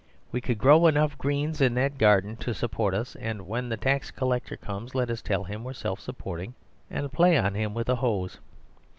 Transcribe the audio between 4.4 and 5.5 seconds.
comes let's tell